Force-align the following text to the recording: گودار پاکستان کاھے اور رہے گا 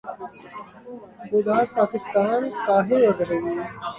گودار 1.29 1.65
پاکستان 1.75 2.41
کاھے 2.65 2.97
اور 3.05 3.15
رہے 3.19 3.37
گا 3.45 3.63